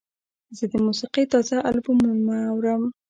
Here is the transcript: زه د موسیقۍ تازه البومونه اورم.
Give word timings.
زه 0.57 0.65
د 0.71 0.73
موسیقۍ 0.85 1.23
تازه 1.33 1.57
البومونه 1.69 2.35
اورم. 2.53 2.83